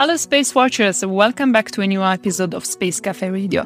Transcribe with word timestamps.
Hello, 0.00 0.16
Space 0.16 0.54
Watchers. 0.54 1.04
Welcome 1.04 1.50
back 1.50 1.72
to 1.72 1.80
a 1.80 1.86
new 1.88 2.04
episode 2.04 2.54
of 2.54 2.64
Space 2.64 3.00
Cafe 3.00 3.30
Radio. 3.30 3.62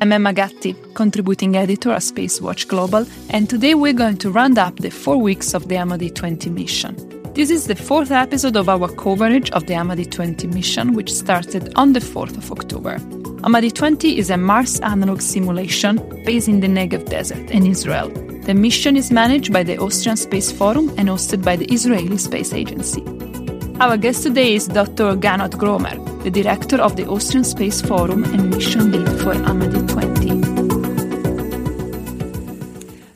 I'm 0.00 0.12
Emma 0.12 0.32
Gatti, 0.32 0.76
contributing 0.94 1.56
editor 1.56 1.90
at 1.90 2.04
Space 2.04 2.40
Watch 2.40 2.68
Global, 2.68 3.04
and 3.30 3.50
today 3.50 3.74
we're 3.74 3.92
going 3.92 4.18
to 4.18 4.30
round 4.30 4.56
up 4.56 4.76
the 4.76 4.90
four 4.90 5.16
weeks 5.16 5.52
of 5.52 5.66
the 5.66 5.74
AMADEE 5.74 6.14
20 6.14 6.48
mission. 6.50 6.94
This 7.34 7.50
is 7.50 7.66
the 7.66 7.74
fourth 7.74 8.12
episode 8.12 8.54
of 8.54 8.68
our 8.68 8.86
coverage 8.86 9.50
of 9.50 9.66
the 9.66 9.74
AMADEE 9.74 10.12
20 10.12 10.46
mission, 10.46 10.94
which 10.94 11.12
started 11.12 11.72
on 11.74 11.92
the 11.92 11.98
4th 11.98 12.36
of 12.36 12.52
October. 12.52 12.98
AMADEE 13.42 13.74
20 13.74 14.16
is 14.16 14.30
a 14.30 14.36
Mars 14.36 14.78
analog 14.82 15.20
simulation 15.20 15.96
based 16.24 16.46
in 16.46 16.60
the 16.60 16.68
Negev 16.68 17.08
Desert 17.08 17.50
in 17.50 17.66
Israel. 17.66 18.10
The 18.44 18.54
mission 18.54 18.96
is 18.96 19.10
managed 19.10 19.52
by 19.52 19.64
the 19.64 19.76
Austrian 19.78 20.16
Space 20.16 20.52
Forum 20.52 20.90
and 20.96 21.08
hosted 21.08 21.44
by 21.44 21.56
the 21.56 21.66
Israeli 21.66 22.16
Space 22.16 22.52
Agency. 22.52 23.04
Our 23.80 23.96
guest 23.96 24.24
today 24.24 24.56
is 24.56 24.66
Dr. 24.68 25.16
Gernot 25.16 25.52
Groemer, 25.52 25.96
the 26.22 26.30
director 26.30 26.76
of 26.76 26.96
the 26.96 27.06
Austrian 27.08 27.44
Space 27.44 27.80
Forum 27.80 28.24
and 28.24 28.50
mission 28.50 28.92
lead 28.92 29.08
for 29.20 29.32
AMADEE 29.32 29.88
20. 29.88 30.28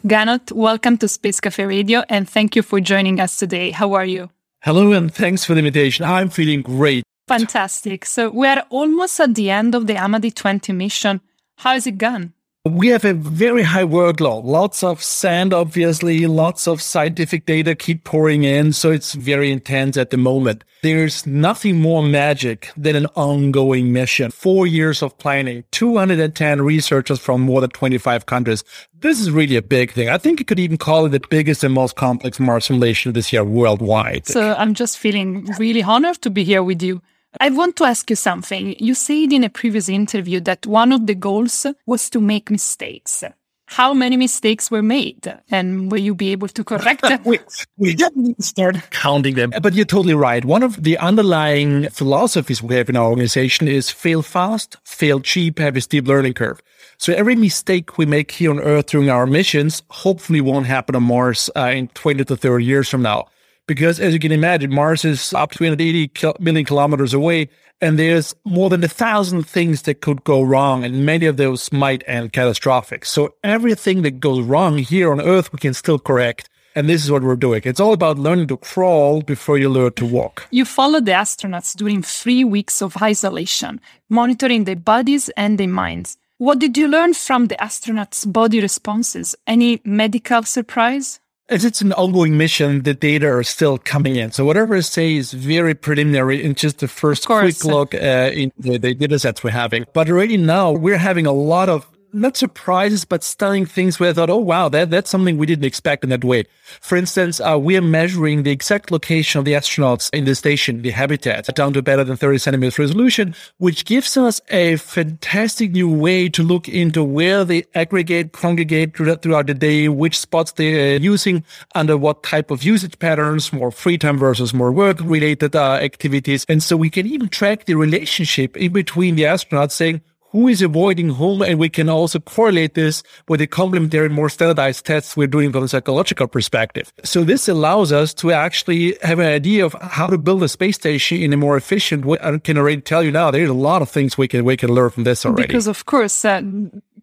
Gernot, 0.09 0.53
welcome 0.53 0.97
to 0.97 1.07
Space 1.07 1.39
Cafe 1.39 1.67
Radio 1.67 2.03
and 2.09 2.27
thank 2.27 2.57
you 2.57 2.63
for 2.63 2.81
joining 2.81 3.21
us 3.21 3.37
today. 3.37 3.73
How 3.73 3.93
are 3.93 4.07
you? 4.07 4.31
Hello 4.63 4.93
and 4.93 5.13
thanks 5.13 5.45
for 5.45 5.53
the 5.53 5.59
invitation. 5.59 6.07
I'm 6.07 6.31
feeling 6.31 6.63
great. 6.63 7.05
Fantastic. 7.29 8.07
So 8.07 8.31
we 8.31 8.47
are 8.47 8.65
almost 8.71 9.21
at 9.21 9.35
the 9.35 9.51
end 9.51 9.75
of 9.75 9.87
the 9.87 9.97
AMADEE 9.97 10.35
20 10.35 10.73
mission. 10.73 11.21
How 11.59 11.75
has 11.75 11.87
it 11.87 11.99
gone? 11.99 12.33
We 12.67 12.89
have 12.89 13.05
a 13.05 13.13
very 13.13 13.63
high 13.63 13.85
workload, 13.85 14.45
lots 14.45 14.83
of 14.83 15.03
sand, 15.03 15.53
obviously, 15.53 16.27
lots 16.27 16.67
of 16.67 16.81
scientific 16.81 17.45
data 17.45 17.75
keep 17.75 18.05
pouring 18.05 18.45
in. 18.45 18.73
So 18.73 18.91
it's 18.91 19.13
very 19.13 19.53
intense 19.53 19.99
at 19.99 20.09
the 20.09 20.17
moment. 20.17 20.65
There's 20.83 21.27
nothing 21.27 21.79
more 21.79 22.03
magic 22.03 22.71
than 22.75 22.97
an 22.97 23.07
ongoing 23.17 23.93
mission. 23.93 24.31
Four 24.31 24.67
years 24.67 25.03
of 25.03 25.19
planning, 25.19 25.65
210 25.73 26.63
researchers 26.63 27.19
from 27.19 27.43
more 27.43 27.61
than 27.61 27.69
25 27.69 28.25
countries. 28.25 28.65
This 28.99 29.21
is 29.21 29.31
really 29.31 29.57
a 29.57 29.63
big 29.63 29.93
thing. 29.93 30.09
I 30.09 30.17
think 30.17 30.39
you 30.39 30.47
could 30.47 30.59
even 30.59 30.79
call 30.79 31.05
it 31.05 31.11
the 31.11 31.21
biggest 31.29 31.65
and 31.65 31.75
most 31.75 31.97
complex 31.97 32.41
Mars 32.41 32.65
simulation 32.65 33.13
this 33.13 33.31
year 33.31 33.45
worldwide. 33.45 34.27
So 34.27 34.55
I'm 34.55 34.73
just 34.73 34.97
feeling 34.97 35.45
really 35.59 35.83
honored 35.83 36.23
to 36.23 36.31
be 36.31 36.45
here 36.45 36.63
with 36.63 36.83
you. 36.83 37.03
I 37.41 37.51
want 37.51 37.77
to 37.77 37.85
ask 37.85 38.09
you 38.11 38.17
something. 38.17 38.77
You 38.79 38.95
said 38.95 39.33
in 39.33 39.45
a 39.45 39.51
previous 39.51 39.89
interview 39.89 40.41
that 40.41 40.67
one 40.67 40.93
of 40.93 41.07
the 41.07 41.15
goals 41.15 41.67
was 41.87 42.09
to 42.11 42.21
make 42.21 42.51
mistakes. 42.51 43.25
How 43.67 43.95
many 43.95 44.17
mistakes 44.17 44.71
were 44.71 44.83
made? 44.83 45.35
And 45.51 45.91
will 45.91 46.01
you 46.01 46.15
be 46.15 46.31
able 46.33 46.49
to 46.49 46.63
correct 46.63 47.03
them? 47.09 47.21
we, 47.25 47.41
we 47.77 47.95
didn't 47.95 48.45
start 48.45 48.77
counting 48.91 49.35
them. 49.35 49.53
But 49.63 49.75
you're 49.75 49.87
totally 49.87 50.15
right. 50.15 50.45
One 50.45 50.63
of 50.63 50.83
the 50.83 50.99
underlying 50.99 51.89
philosophies 51.89 52.63
we 52.63 52.75
have 52.77 52.89
in 52.89 52.97
our 52.97 53.09
organization 53.09 53.67
is 53.67 53.91
fail 53.91 54.23
fast, 54.23 54.77
fail 54.85 55.21
cheap, 55.21 55.59
have 55.59 55.77
a 55.77 55.81
steep 55.81 56.07
learning 56.07 56.35
curve. 56.35 56.61
So 56.99 57.13
every 57.15 57.35
mistake 57.35 57.99
we 57.99 58.07
make 58.07 58.31
here 58.31 58.51
on 58.51 58.61
Earth 58.61 58.87
during 58.87 59.11
our 59.11 59.27
missions 59.27 59.83
hopefully 59.89 60.41
won't 60.41 60.67
happen 60.67 60.95
on 60.95 61.03
Mars 61.03 61.51
uh, 61.57 61.73
in 61.75 61.89
20 61.89 62.25
to 62.27 62.37
30 62.37 62.65
years 62.65 62.89
from 62.89 63.03
now 63.03 63.27
because 63.67 64.01
as 64.01 64.13
you 64.13 64.21
can 64.21 64.33
imagine, 64.33 64.75
Mars 64.75 65.05
is 65.05 65.33
up 65.35 65.53
to 65.53 65.59
380 65.59 66.35
million 66.41 66.65
kilometers 66.65 67.15
away, 67.15 67.49
and 67.81 67.99
there's 67.99 68.35
more 68.45 68.71
than 68.71 68.85
a 68.85 68.89
thousand 68.89 69.47
things 69.47 69.83
that 69.83 70.01
could 70.01 70.25
go 70.25 70.43
wrong, 70.43 70.85
and 70.85 71.05
many 71.05 71.27
of 71.27 71.37
those 71.37 71.73
might 71.73 72.05
end 72.07 72.33
catastrophic. 72.33 73.05
So 73.05 73.35
everything 73.43 74.03
that 74.03 74.21
goes 74.21 74.45
wrong 74.45 74.79
here 74.79 75.13
on 75.13 75.21
Earth, 75.21 75.53
we 75.53 75.59
can 75.59 75.75
still 75.75 75.99
correct. 75.99 76.49
And 76.77 76.89
this 76.89 77.05
is 77.05 77.11
what 77.11 77.23
we're 77.23 77.37
doing. 77.37 77.63
It's 77.65 77.79
all 77.79 77.93
about 77.93 78.19
learning 78.19 78.49
to 78.49 78.57
crawl 78.57 79.23
before 79.23 79.59
you 79.59 79.69
learn 79.69 79.93
to 79.93 80.05
walk. 80.07 80.49
You 80.51 80.65
followed 80.65 81.07
the 81.07 81.13
astronauts 81.13 81.77
during 81.77 82.03
three 82.03 82.43
weeks 82.43 82.83
of 82.83 83.01
isolation, 83.01 83.81
monitoring 84.11 84.65
their 84.65 84.75
bodies 84.75 85.29
and 85.37 85.57
their 85.57 85.69
minds. 85.69 86.17
What 86.39 86.59
did 86.59 86.77
you 86.77 86.89
learn 86.89 87.15
from 87.15 87.47
the 87.47 87.55
astronauts' 87.57 88.31
body 88.31 88.61
responses? 88.61 89.37
Any 89.47 89.81
medical 89.85 90.43
surprise? 90.43 91.21
As 91.51 91.63
it's 91.63 91.83
an 91.83 91.93
ongoing 91.93 92.39
mission, 92.39 92.85
the 92.85 92.95
data 92.95 93.29
are 93.29 93.43
still 93.43 93.77
coming 93.77 94.17
in. 94.17 94.33
So 94.33 94.47
whatever 94.47 94.77
I 94.77 94.81
say 94.81 95.15
is 95.15 95.35
very 95.35 95.75
preliminary 95.75 96.43
in 96.43 96.55
just 96.55 96.79
the 96.79 96.89
first 96.89 97.27
quick 97.27 97.63
look 97.67 97.95
uh, 97.95 98.31
in 98.33 98.51
the, 98.57 98.79
the 98.79 98.95
data 98.95 99.19
sets 99.19 99.45
we're 99.45 99.51
having. 99.51 99.85
But 99.93 100.09
already 100.09 100.39
now 100.39 100.73
we're 100.73 100.97
having 100.97 101.27
a 101.27 101.33
lot 101.33 101.69
of 101.69 101.87
not 102.15 102.37
surprises, 102.37 103.05
but 103.05 103.25
stunning 103.25 103.67
things 103.67 103.99
where 103.99 104.11
I 104.11 104.13
thought, 104.13 104.31
oh, 104.31 104.39
wow, 104.39 104.69
that, 104.69 104.91
that's 104.91 105.11
something 105.11 105.37
we 105.37 105.47
didn't 105.47 105.65
expect 105.65 106.05
in 106.05 106.11
that 106.11 106.25
way. 106.25 106.45
For 106.81 106.97
instance, 106.97 107.41
uh, 107.41 107.59
we 107.61 107.77
are 107.77 107.83
measuring 107.83 108.43
the 108.43 108.51
exact 108.51 108.91
location 108.91 109.39
of 109.39 109.45
the 109.45 109.53
astronauts 109.53 110.11
in 110.13 110.25
the 110.25 110.35
station, 110.35 110.83
the 110.83 110.91
habitat, 110.91 111.47
down 111.55 111.73
to 111.75 111.83
better 111.83 112.05
than 112.05 112.17
30 112.17 112.39
centimeters 112.39 112.79
resolution, 112.79 113.35
which 113.59 113.85
gives 113.85 114.17
us 114.17 114.41
a 114.49 114.77
fantastic 114.77 115.73
new 115.73 115.91
way 115.91 116.29
to 116.29 116.43
look 116.43 116.69
into 116.69 117.03
where 117.03 117.45
they 117.45 117.65
aggregate, 117.75 118.33
congregate 118.33 118.97
throughout 118.97 119.47
the 119.47 119.55
day, 119.55 119.89
which 119.89 120.19
spots 120.19 120.53
they're 120.53 120.97
using, 120.97 121.45
under 121.75 121.97
what 121.97 122.23
type 122.23 122.51
of 122.51 122.63
usage 122.63 122.99
patterns, 122.99 123.53
more 123.53 123.71
free 123.71 123.99
time 123.99 124.19
versus 124.19 124.55
more 124.55 124.73
work 124.73 124.99
related 125.01 125.57
uh, 125.57 125.75
activities. 125.75 126.47
And 126.49 126.63
so 126.63 126.77
we 126.77 126.91
can 126.91 127.07
even 127.07 127.29
track 127.29 127.65
the 127.65 127.75
relationship 127.75 128.57
in 128.57 128.73
between 128.73 129.17
the 129.17 129.25
astronauts 129.25 129.73
saying, 129.73 130.01
who 130.35 130.49
is 130.49 130.63
avoiding 130.63 131.11
whom, 131.11 131.43
and 131.43 131.61
we 131.61 131.69
can 131.69 131.89
also 131.89 132.19
correlate 132.19 132.75
this 132.75 133.05
with 133.29 133.39
the 133.39 133.47
complementary, 133.47 134.09
more 134.09 134.29
standardized 134.29 134.85
tests 134.85 135.17
we're 135.17 135.29
doing 135.29 135.53
from 135.53 135.63
a 135.63 135.69
psychological 135.69 136.27
perspective. 136.27 136.93
So 137.05 137.23
this 137.23 137.49
allows 137.49 137.93
us 137.93 138.13
to 138.15 138.33
actually 138.33 138.97
have 139.03 139.21
an 139.21 139.27
idea 139.27 139.65
of 139.65 139.77
how 139.81 140.09
to 140.09 140.19
build 140.19 140.43
a 140.43 140.49
space 140.49 140.75
station 140.75 141.23
in 141.23 141.33
a 141.33 141.37
more 141.37 141.57
efficient 141.57 142.05
way. 142.05 142.19
I 142.21 142.37
can 142.39 142.59
already 142.59 142.81
tell 142.81 143.05
you 143.05 143.13
now, 143.13 143.31
there's 143.31 143.49
a 143.49 143.55
lot 143.55 143.81
of 143.81 143.89
things 143.89 144.19
we 144.19 144.27
can 144.27 144.45
we 144.45 144.57
can 144.57 144.71
learn 144.71 144.91
from 144.91 145.05
this 145.05 145.25
already. 145.25 145.47
Because 145.47 145.69
of 145.69 145.87
course, 145.87 146.25
uh, 146.25 146.43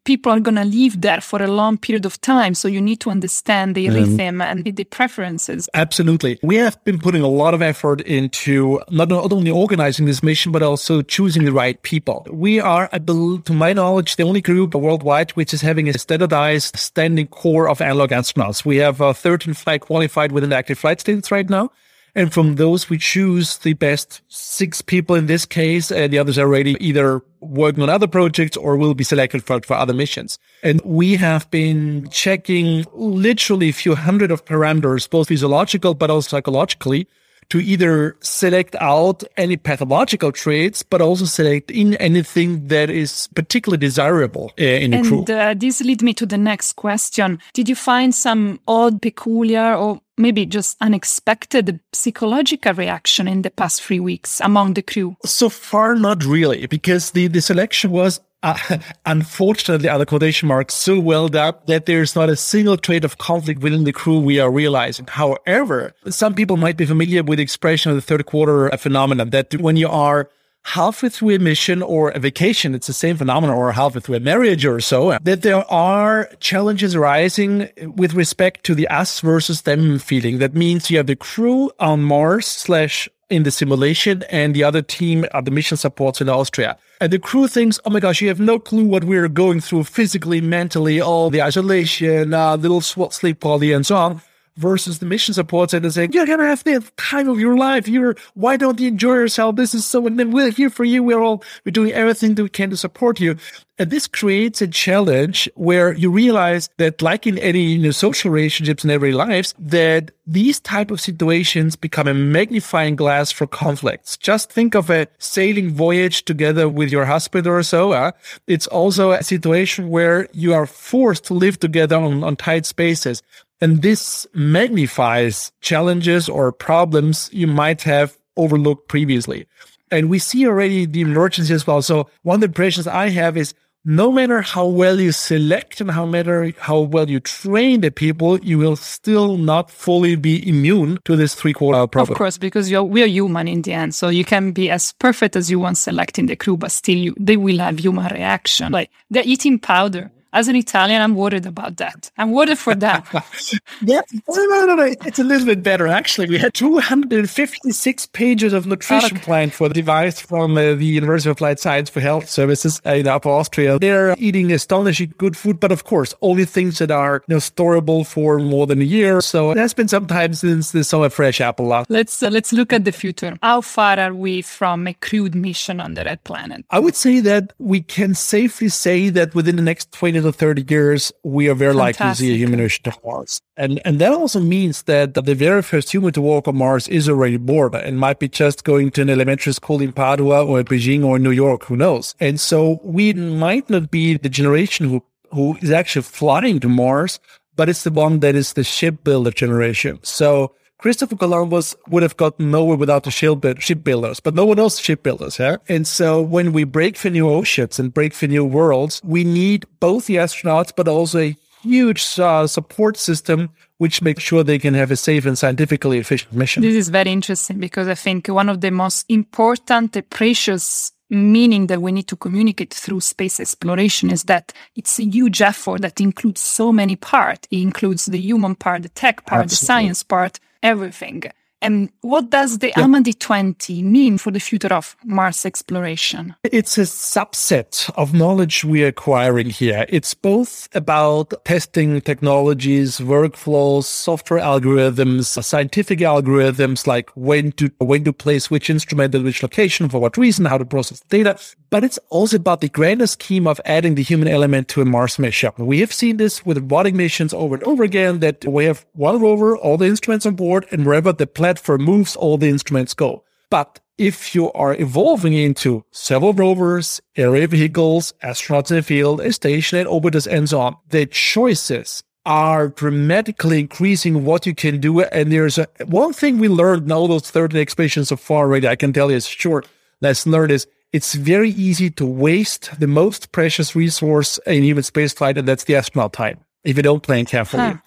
people 0.04 0.32
are 0.32 0.40
going 0.40 0.56
to 0.56 0.66
live 0.66 1.00
there 1.02 1.22
for 1.22 1.42
a 1.42 1.48
long 1.48 1.78
period 1.78 2.06
of 2.06 2.20
time. 2.22 2.54
So 2.54 2.68
you 2.68 2.82
need 2.82 3.00
to 3.02 3.10
understand 3.10 3.76
the 3.76 3.90
rhythm 3.90 4.42
and 4.42 4.64
the, 4.64 4.72
the, 4.72 4.84
preferences. 4.84 5.70
Absolutely. 5.74 6.40
We 6.44 6.56
have 6.56 6.84
been 6.84 7.00
putting 7.00 7.22
a 7.22 7.28
lot 7.28 7.54
of 7.54 7.62
effort 7.62 8.02
into 8.02 8.82
not 8.90 9.12
only 9.12 9.52
organizing 9.52 10.06
this 10.06 10.24
mission, 10.24 10.52
but 10.52 10.64
also 10.64 11.02
choosing 11.02 11.46
the 11.46 11.54
right 11.54 11.82
people. 11.84 12.26
We 12.32 12.60
are, 12.60 12.90
I 12.92 12.98
believe, 12.98 13.46
to 13.46 13.54
my 13.54 13.74
knowledge, 13.74 14.16
the 14.16 14.24
only 14.24 14.42
group 14.42 14.74
worldwide 14.74 15.32
which 15.32 15.54
is 15.54 15.62
having 15.62 15.88
a 15.88 15.98
standardized 15.98 16.78
standing 16.78 17.28
core 17.28 17.70
of 17.70 17.82
analog 17.82 18.10
astronauts. 18.10 18.66
We 18.66 18.78
have 18.78 19.02
uh, 19.02 19.14
13 19.14 19.54
flight 19.54 19.82
qualified 19.82 20.32
with 20.32 20.44
an 20.44 20.54
active 20.54 20.80
flight 20.80 21.00
status 21.00 21.32
right 21.32 21.50
now. 21.50 21.72
And 22.14 22.34
from 22.34 22.56
those, 22.56 22.90
we 22.90 22.98
choose 22.98 23.58
the 23.60 23.74
best 23.74 24.22
six 24.28 24.82
people 24.82 25.16
in 25.16 25.28
this 25.28 25.46
case, 25.46 25.92
and 25.92 26.12
the 26.12 26.20
others 26.20 26.38
are 26.38 26.46
already 26.46 26.76
either 26.86 27.22
working 27.40 27.82
on 27.84 27.90
other 27.90 28.08
projects 28.08 28.58
or 28.58 28.76
will 28.78 28.94
be 28.94 29.04
selected 29.04 29.44
for, 29.44 29.62
for 29.62 29.76
other 29.76 29.94
missions. 29.94 30.38
And 30.62 30.82
we 30.84 31.16
have 31.16 31.50
been 31.52 32.10
checking 32.10 32.86
literally 32.94 33.70
a 33.70 33.74
few 33.74 33.96
hundred 33.96 34.30
of 34.30 34.44
parameters, 34.46 35.10
both 35.10 35.30
physiological, 35.30 35.94
but 35.94 36.10
also 36.10 36.28
psychologically, 36.28 37.08
to 37.52 37.60
either 37.60 38.16
select 38.22 38.76
out 38.80 39.24
any 39.36 39.58
pathological 39.58 40.32
traits, 40.32 40.84
but 40.84 41.02
also 41.02 41.26
select 41.26 41.70
in 41.70 41.96
anything 41.96 42.68
that 42.68 42.90
is 42.90 43.28
particularly 43.36 43.78
desirable 43.78 44.54
uh, 44.58 44.64
in 44.64 44.94
and, 44.94 45.06
a 45.06 45.10
crew. 45.10 45.24
Uh, 45.26 45.54
this 45.54 45.82
leads 45.82 46.02
me 46.02 46.14
to 46.14 46.26
the 46.26 46.38
next 46.38 46.74
question. 46.78 47.40
Did 47.54 47.68
you 47.68 47.76
find 47.76 48.16
some 48.16 48.62
odd, 48.70 49.02
peculiar, 49.02 49.76
or 49.76 50.02
maybe 50.22 50.46
just 50.46 50.78
unexpected 50.82 51.80
psychological 51.92 52.74
reaction 52.74 53.28
in 53.28 53.42
the 53.42 53.50
past 53.50 53.82
three 53.82 54.00
weeks 54.00 54.40
among 54.42 54.76
the 54.76 54.82
crew? 54.82 55.18
So 55.26 55.50
far, 55.50 55.96
not 55.96 56.24
really, 56.24 56.68
because 56.68 57.12
the, 57.12 57.28
the 57.28 57.42
selection 57.42 57.92
was 57.92 58.20
uh, 58.44 58.58
unfortunately, 59.06 59.90
other 59.90 60.06
quotation 60.06 60.48
marks, 60.48 60.74
so 60.74 61.00
well 61.00 61.28
done 61.28 61.54
that 61.68 61.86
there's 61.86 62.16
not 62.16 62.30
a 62.30 62.36
single 62.36 62.78
trait 62.78 63.04
of 63.06 63.18
conflict 63.18 63.62
within 63.62 63.84
the 63.84 63.94
crew 63.94 64.20
we 64.20 64.40
are 64.40 64.52
realizing. 64.52 65.06
However, 65.08 65.94
some 66.10 66.34
people 66.34 66.58
might 66.58 66.78
be 66.78 66.86
familiar 66.86 67.24
with 67.24 67.38
the 67.38 67.44
expression 67.44 67.92
of 67.92 67.98
the 67.98 68.02
third 68.02 68.26
quarter 68.26 68.70
phenomenon 68.78 69.30
that 69.32 69.54
when 69.56 69.76
you 69.76 69.88
are 69.88 70.30
halfway 70.64 71.10
through 71.10 71.36
a 71.36 71.40
mission 71.40 71.82
or 71.82 72.10
a 72.12 72.20
vacation, 72.20 72.76
it's 72.76 72.88
the 72.88 72.94
same 72.94 73.18
phenomenon, 73.18 73.56
or 73.56 73.72
halfway 73.72 74.02
through 74.02 74.16
a 74.16 74.20
marriage 74.20 74.66
or 74.66 74.80
so, 74.80 75.18
that 75.24 75.42
there 75.42 75.70
are 75.72 76.30
challenges 76.40 76.96
arising 76.96 77.70
with 77.96 78.14
respect 78.14 78.64
to 78.66 78.76
the 78.76 78.88
us 78.88 79.20
versus 79.20 79.62
them 79.64 80.00
feeling. 80.00 80.40
That 80.40 80.54
means 80.54 80.90
you 80.90 80.98
have 80.98 81.08
the 81.08 81.16
crew 81.16 81.72
on 81.80 82.04
Mars 82.04 82.46
slash 82.46 83.10
in 83.30 83.44
the 83.44 83.52
simulation 83.52 84.24
and 84.30 84.54
the 84.54 84.64
other 84.64 84.82
team 84.82 85.26
at 85.34 85.46
the 85.46 85.52
mission 85.52 85.78
supports 85.78 86.20
in 86.20 86.28
Austria. 86.28 86.78
And 87.00 87.12
the 87.12 87.18
crew 87.18 87.48
thinks, 87.48 87.80
oh 87.86 87.90
my 87.90 88.02
gosh, 88.02 88.22
you 88.22 88.28
have 88.28 88.42
no 88.42 88.60
clue 88.60 88.86
what 88.86 89.06
we're 89.06 89.30
going 89.30 89.62
through 89.62 89.86
physically, 89.86 90.42
mentally, 90.42 91.00
all 91.00 91.30
the 91.30 91.42
isolation, 91.42 92.34
uh, 92.34 92.58
little 92.58 92.82
sleep 92.82 93.40
quality 93.40 93.72
and 93.72 93.86
so 93.86 93.96
on. 93.96 94.22
Versus 94.58 95.00
the 95.00 95.06
mission 95.06 95.34
support 95.34 95.72
center 95.72 95.90
saying, 95.90 96.14
you're 96.14 96.26
to 96.26 96.38
have 96.44 96.64
the 96.64 96.84
time 96.98 97.30
of 97.30 97.40
your 97.40 97.58
life. 97.58 97.88
You're, 97.88 98.16
why 98.34 98.58
don't 98.58 98.80
you 98.80 98.88
enjoy 98.88 99.14
yourself? 99.14 99.56
This 99.56 99.74
is 99.74 99.86
so, 99.86 100.06
and 100.06 100.20
then 100.20 100.32
we're 100.32 100.52
here 100.52 100.70
for 100.70 100.84
you. 100.84 101.04
We're 101.04 101.22
all, 101.22 101.44
we're 101.66 101.72
doing 101.72 101.92
everything 101.94 102.36
that 102.36 102.44
we 102.44 102.50
can 102.50 102.70
to 102.70 102.78
support 102.78 103.20
you. 103.20 103.38
And 103.80 103.90
this 103.90 104.08
creates 104.08 104.62
a 104.62 104.68
challenge 104.68 105.50
where 105.56 105.94
you 105.94 106.12
realize 106.12 106.70
that 106.78 107.02
like 107.02 107.26
in 107.26 107.40
any 107.40 107.64
you 107.64 107.80
know, 107.80 107.92
social 107.92 108.30
relationships 108.30 108.84
in 108.84 108.92
everyday 108.92 109.16
lives, 109.16 109.56
that 109.58 110.12
these 110.28 110.60
type 110.60 110.92
of 110.92 111.02
situations 111.02 111.76
become 111.76 112.08
a 112.08 112.14
magnifying 112.14 112.96
glass 112.96 113.32
for 113.32 113.48
conflicts. 113.48 114.18
Just 114.18 114.52
think 114.52 114.76
of 114.76 114.92
a 114.92 115.08
sailing 115.18 115.72
voyage 115.72 116.26
together 116.26 116.70
with 116.70 116.92
your 116.92 117.06
husband 117.06 117.48
or 117.48 117.64
so. 117.64 118.12
It's 118.46 118.68
also 118.68 119.12
a 119.12 119.24
situation 119.24 119.90
where 119.90 120.28
you 120.32 120.54
are 120.54 120.68
forced 120.68 121.26
to 121.26 121.34
live 121.34 121.60
together 121.60 121.96
on, 121.96 122.24
on 122.24 122.36
tight 122.36 122.68
spaces. 122.68 123.24
And 123.62 123.84
this 123.84 124.26
magnifies 124.34 125.52
challenges 125.62 126.28
or 126.28 126.52
problems 126.52 127.30
you 127.32 127.48
might 127.48 127.84
have 127.84 128.18
overlooked 128.36 128.88
previously. 128.88 129.48
And 129.92 130.10
we 130.10 130.20
see 130.20 130.48
already 130.48 130.86
the 130.86 131.02
emergency 131.02 131.54
as 131.54 131.68
well. 131.68 131.82
So 131.82 132.10
one 132.24 132.36
of 132.36 132.42
the 132.42 132.48
impressions 132.48 132.88
I 132.88 133.10
have 133.10 133.38
is 133.38 133.54
no 133.84 134.12
matter 134.12 134.42
how 134.42 134.68
well 134.68 135.00
you 135.00 135.12
select 135.12 135.82
and 135.82 135.90
how 135.92 136.06
matter 136.06 136.54
how 136.60 136.80
well 136.80 137.10
you 137.10 137.20
train 137.20 137.82
the 137.82 137.92
people, 137.92 138.40
you 138.40 138.58
will 138.58 138.76
still 138.76 139.38
not 139.38 139.72
fully 139.72 140.16
be 140.16 140.48
immune 140.48 141.00
to 141.06 141.16
this 141.16 141.34
three 141.34 141.54
quarter 141.54 141.88
problem. 141.88 142.14
Of 142.14 142.18
course, 142.18 142.38
because 142.38 142.72
we 142.72 143.04
are 143.04 143.08
human 143.08 143.48
in 143.48 143.64
the 143.64 143.74
end. 143.74 143.96
So 143.96 144.10
you 144.10 144.24
can 144.24 144.52
be 144.52 144.70
as 144.70 144.94
perfect 144.94 145.36
as 145.36 145.50
you 145.50 145.60
want 145.60 145.78
selecting 145.78 146.28
the 146.28 146.36
crew, 146.36 146.58
but 146.58 146.72
still 146.72 146.98
you, 146.98 147.16
they 147.20 147.38
will 147.38 147.58
have 147.58 147.80
human 147.80 148.12
reaction. 148.14 148.72
Like 148.72 148.92
they're 149.10 149.24
eating 149.26 149.58
powder 149.60 150.12
as 150.34 150.48
an 150.48 150.56
Italian, 150.56 151.02
I'm 151.02 151.16
worried 151.16 151.46
about 151.46 151.78
that. 151.78 152.12
I'm 152.18 152.32
worried 152.32 152.58
for 152.58 152.74
that. 152.76 153.06
yeah, 153.82 154.02
no, 154.30 154.66
no, 154.66 154.76
no, 154.76 154.84
It's 155.06 155.20
a 155.20 155.24
little 155.24 155.46
bit 155.46 155.62
better, 155.62 155.88
actually. 155.88 156.30
We 156.30 156.38
had 156.38 156.54
256 156.54 158.06
pages 158.08 158.54
of 158.54 158.66
nutrition 158.66 159.18
okay. 159.18 159.26
plan 159.26 159.50
for 159.50 159.68
the 159.68 159.74
device 159.74 160.22
from 160.22 160.58
uh, 160.58 160.76
the 160.76 160.86
University 160.86 161.30
of 161.30 161.36
Applied 161.36 161.60
Science 161.60 161.90
for 161.90 162.00
Health 162.00 162.30
Services 162.30 162.82
in 162.86 163.08
Upper 163.08 163.30
Austria. 163.30 163.78
They're 163.80 164.16
eating 164.18 164.52
astonishing 164.52 165.14
good 165.18 165.36
food, 165.36 165.60
but 165.60 165.72
of 165.72 165.84
course, 165.84 166.14
only 166.22 166.46
things 166.46 166.80
that 166.80 166.92
are 166.92 167.24
you 167.28 167.36
know, 167.36 167.40
storable 167.40 168.06
for 168.06 168.40
more 168.40 168.68
than 168.68 168.82
a 168.82 168.86
year. 168.86 169.20
So 169.22 169.52
it 169.52 169.58
has 169.58 169.74
been 169.74 169.90
some 169.90 170.08
time 170.08 170.34
since 170.34 170.72
the 170.72 170.84
summer 170.84 171.10
fresh 171.10 171.42
apple 171.42 171.68
last. 171.68 171.90
Let's 171.90 172.24
uh, 172.24 172.30
let's 172.30 172.54
look 172.54 172.72
at 172.72 172.86
the 172.86 172.92
future. 172.92 173.38
How 173.42 173.62
far 173.62 174.00
are 174.00 174.14
we 174.14 174.42
from 174.42 174.88
a 174.88 174.94
crewed 174.94 175.36
mission 175.36 175.82
on 175.82 175.96
the 175.96 176.06
red 176.06 176.24
planet? 176.24 176.66
I 176.70 176.80
would 176.80 176.96
say 176.96 177.20
that 177.20 177.54
we 177.60 177.82
can 177.82 178.16
safely 178.16 178.70
say 178.70 179.10
that 179.10 179.36
within 179.36 179.58
the 179.58 179.62
next 179.62 179.92
20 179.92 180.21
to 180.24 180.32
30 180.32 180.66
years, 180.70 181.12
we 181.24 181.50
are 181.50 181.54
very 181.54 181.74
Fantastic. 181.74 182.00
likely 182.00 182.14
to 182.14 182.20
see 182.20 182.34
a 182.34 182.38
human 182.38 182.60
mission 182.60 182.84
to 182.84 182.94
Mars. 183.04 183.42
And, 183.58 183.82
and 183.86 184.00
that 184.00 184.12
also 184.12 184.40
means 184.40 184.84
that 184.84 185.14
the 185.14 185.36
very 185.36 185.62
first 185.62 185.92
human 185.92 186.14
to 186.14 186.22
walk 186.22 186.48
on 186.48 186.58
Mars 186.58 186.88
is 186.88 187.10
already 187.10 187.38
born 187.38 187.76
and 187.76 188.00
might 188.00 188.20
be 188.20 188.28
just 188.28 188.64
going 188.64 188.92
to 188.92 189.02
an 189.02 189.10
elementary 189.10 189.54
school 189.54 189.82
in 189.82 189.92
Padua 189.92 190.46
or 190.46 190.64
Beijing 190.64 191.04
or 191.04 191.20
New 191.20 191.32
York, 191.32 191.66
who 191.66 191.76
knows? 191.76 192.16
And 192.20 192.40
so 192.40 192.80
we 192.84 193.14
might 193.14 193.70
not 193.70 193.92
be 193.92 194.18
the 194.18 194.30
generation 194.30 194.90
who, 194.90 195.04
who 195.32 195.58
is 195.62 195.72
actually 195.72 196.04
flying 196.04 196.60
to 196.62 196.70
Mars, 196.70 197.20
but 197.56 197.70
it's 197.70 197.84
the 197.84 197.92
one 197.92 198.20
that 198.20 198.36
is 198.36 198.54
the 198.54 198.64
shipbuilder 198.64 199.32
generation. 199.32 200.00
So 200.04 200.54
Christopher 200.82 201.16
Columbus 201.16 201.76
would 201.90 202.02
have 202.02 202.18
gotten 202.18 202.50
nowhere 202.50 202.76
without 202.76 203.04
the 203.04 203.12
shipbuilders, 203.12 204.20
but 204.20 204.34
no 204.34 204.46
one 204.46 204.58
else 204.58 204.80
shipbuilders, 204.80 205.38
yeah? 205.38 205.58
And 205.70 205.86
so 205.86 206.20
when 206.20 206.54
we 206.54 206.64
break 206.64 206.98
for 206.98 207.12
new 207.12 207.30
oceans 207.30 207.78
and 207.78 207.94
break 207.94 208.16
for 208.16 208.26
new 208.26 208.44
worlds, 208.44 209.00
we 209.04 209.24
need 209.24 209.68
both 209.80 210.08
the 210.08 210.16
astronauts, 210.16 210.74
but 210.76 210.88
also 210.88 211.20
a 211.20 211.38
huge 211.62 212.20
uh, 212.20 212.48
support 212.48 212.98
system 212.98 213.52
which 213.78 214.02
makes 214.02 214.24
sure 214.24 214.44
they 214.44 214.60
can 214.60 214.74
have 214.74 214.92
a 214.92 214.96
safe 214.96 215.26
and 215.26 215.38
scientifically 215.38 216.00
efficient 216.00 216.34
mission. 216.34 216.64
This 216.64 216.76
is 216.76 216.90
very 216.90 217.12
interesting 217.12 217.60
because 217.60 217.88
I 217.88 217.96
think 217.96 218.28
one 218.28 218.50
of 218.50 218.62
the 218.62 218.72
most 218.72 219.06
important, 219.10 220.10
precious 220.10 220.92
meaning 221.12 221.68
that 221.68 221.82
we 221.82 221.92
need 221.92 222.08
to 222.08 222.16
communicate 222.16 222.74
through 222.74 223.02
space 223.02 223.40
exploration 223.40 224.10
is 224.12 224.24
that 224.24 224.54
it's 224.76 224.98
a 224.98 225.04
huge 225.04 225.42
effort 225.42 225.82
that 225.82 226.00
includes 226.00 226.42
so 226.42 226.72
many 226.72 226.96
parts. 226.96 227.48
It 227.52 227.62
includes 227.62 228.06
the 228.06 228.20
human 228.20 228.56
part, 228.56 228.84
the 228.84 228.90
tech 228.90 229.26
part, 229.26 229.44
Absolutely. 229.44 229.50
the 229.50 229.66
science 229.66 230.04
part, 230.04 230.40
everything. 230.64 231.24
And 231.62 231.92
what 232.02 232.30
does 232.32 232.58
the 232.58 232.70
yeah. 232.70 232.84
AMADEE 232.84 233.20
20 233.20 233.84
mean 233.84 234.18
for 234.18 234.32
the 234.32 234.40
future 234.40 234.74
of 234.74 234.96
Mars 235.06 235.46
exploration? 235.46 236.36
It's 236.44 236.78
a 236.78 236.82
subset 236.82 237.92
of 237.96 238.14
knowledge 238.14 238.66
we're 238.66 238.88
acquiring 238.88 239.52
here. 239.52 239.86
It's 239.90 240.14
both 240.14 240.68
about 240.74 241.34
testing 241.46 242.02
technologies, 242.02 243.00
workflows, 243.00 243.84
software 243.84 244.40
algorithms, 244.40 245.44
scientific 245.44 246.00
algorithms, 246.00 246.88
like 246.88 247.12
when 247.12 247.52
to, 247.54 247.70
when 247.78 248.04
to 248.06 248.14
place 248.14 248.50
which 248.50 248.70
instrument 248.70 249.14
at 249.14 249.24
which 249.24 249.44
location, 249.44 249.88
for 249.88 250.00
what 250.00 250.18
reason, 250.18 250.46
how 250.46 250.58
to 250.58 250.66
process 250.66 251.02
data. 251.10 251.38
But 251.70 251.84
it's 251.84 252.00
also 252.10 252.38
about 252.38 252.62
the 252.62 252.70
grander 252.70 253.08
scheme 253.08 253.48
of 253.48 253.62
adding 253.66 253.96
the 253.96 254.04
human 254.04 254.28
element 254.28 254.68
to 254.70 254.82
a 254.82 254.86
Mars 254.86 255.20
mission. 255.20 255.52
We 255.58 255.80
have 255.80 255.94
seen 255.94 256.18
this 256.18 256.46
with 256.46 256.58
robotic 256.58 256.94
missions 256.94 257.34
over 257.34 257.56
and 257.56 257.64
over 257.64 257.84
again 257.84 258.20
that 258.20 258.46
we 258.46 258.66
have 258.66 258.86
one 258.94 259.22
rover, 259.22 259.56
all 259.56 259.78
the 259.78 259.86
instruments 259.86 260.26
on 260.26 260.36
board, 260.36 260.66
and 260.72 260.86
wherever 260.86 261.14
the 261.14 261.28
planet 261.28 261.51
platform 261.52 261.84
moves, 261.84 262.16
all 262.16 262.38
the 262.38 262.48
instruments 262.48 262.94
go. 262.94 263.24
But 263.50 263.80
if 263.98 264.34
you 264.34 264.52
are 264.54 264.74
evolving 264.74 265.34
into 265.34 265.84
several 265.92 266.34
rovers, 266.34 267.02
area 267.18 267.48
vehicles, 267.48 268.14
astronauts 268.24 268.72
in 268.72 268.78
the 268.78 268.84
field, 268.84 269.20
a 269.20 269.34
station 269.34 269.78
and 269.80 269.88
orbiters 269.88 270.28
and 270.32 270.50
so 270.50 270.62
on, 270.62 270.78
the 270.90 271.06
choices 271.06 272.04
are 272.26 272.70
dramatically 272.70 273.60
increasing 273.60 274.24
what 274.24 274.46
you 274.46 274.56
can 274.56 274.80
do. 274.80 275.02
And 275.02 275.32
there's 275.32 275.58
a, 275.58 275.68
one 275.86 276.14
thing 276.14 276.38
we 276.38 276.48
learned 276.48 276.88
now 276.88 277.06
those 277.08 277.30
30 277.30 277.60
expeditions 277.60 278.10
so 278.10 278.16
far 278.16 278.46
already, 278.46 278.68
I 278.68 278.76
can 278.78 278.94
tell 278.94 279.12
you 279.12 279.18
is 279.18 279.28
short 279.28 279.68
lesson 280.00 280.32
learned 280.32 280.52
is 280.52 280.68
it's 280.94 281.16
very 281.16 281.50
easy 281.50 281.90
to 281.92 282.06
waste 282.06 282.80
the 282.80 282.88
most 282.88 283.32
precious 283.32 283.76
resource 283.76 284.40
in 284.46 284.64
human 284.64 284.84
spaceflight, 284.84 285.38
and 285.38 285.48
that's 285.48 285.66
the 285.66 285.76
astronaut 285.76 286.14
time 286.14 286.40
if 286.64 286.78
you 286.78 286.84
don't 286.84 287.04
plan 287.04 287.26
carefully. 287.26 287.64
Huh. 287.64 287.78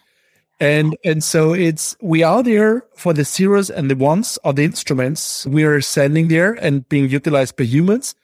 And 0.60 0.96
and 1.04 1.22
so 1.22 1.52
it's 1.52 1.96
we 2.00 2.22
are 2.22 2.42
there 2.42 2.84
for 2.96 3.12
the 3.12 3.24
zeros 3.24 3.70
and 3.70 3.90
the 3.90 3.96
ones 3.96 4.38
are 4.44 4.52
the 4.52 4.64
instruments 4.64 5.46
we 5.46 5.64
are 5.64 5.80
sending 5.80 6.28
there 6.28 6.52
and 6.52 6.88
being 6.88 7.08
utilized 7.08 7.56
by 7.56 7.64
humans. 7.64 8.14